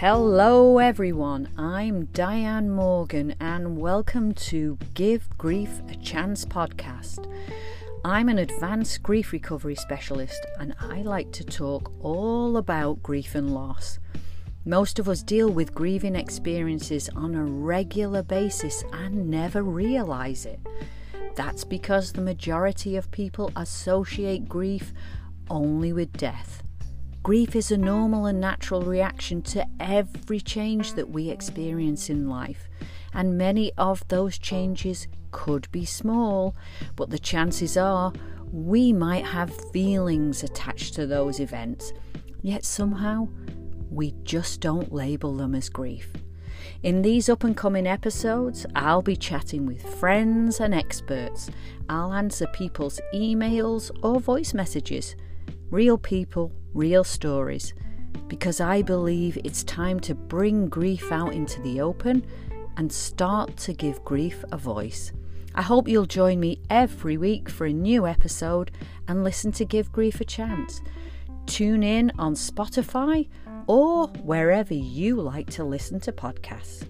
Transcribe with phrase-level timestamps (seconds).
[0.00, 1.48] Hello, everyone.
[1.56, 7.26] I'm Diane Morgan, and welcome to Give Grief a Chance podcast.
[8.04, 13.54] I'm an advanced grief recovery specialist, and I like to talk all about grief and
[13.54, 13.98] loss.
[14.66, 20.60] Most of us deal with grieving experiences on a regular basis and never realize it.
[21.36, 24.92] That's because the majority of people associate grief
[25.48, 26.62] only with death.
[27.26, 32.68] Grief is a normal and natural reaction to every change that we experience in life,
[33.12, 36.54] and many of those changes could be small,
[36.94, 38.12] but the chances are
[38.52, 41.92] we might have feelings attached to those events,
[42.42, 43.26] yet somehow
[43.90, 46.12] we just don't label them as grief.
[46.84, 51.50] In these up and coming episodes, I'll be chatting with friends and experts.
[51.88, 55.16] I'll answer people's emails or voice messages.
[55.72, 57.72] Real people real stories,
[58.28, 62.24] because I believe it's time to bring grief out into the open
[62.76, 65.12] and start to give grief a voice.
[65.54, 68.70] I hope you'll join me every week for a new episode
[69.08, 70.82] and listen to Give Grief a Chance.
[71.46, 73.28] Tune in on Spotify
[73.66, 76.86] or wherever you like to listen to podcasts.